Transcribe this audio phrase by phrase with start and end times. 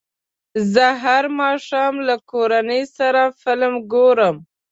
[0.73, 4.35] زه هر ماښام له کورنۍ سره فلم ګورم.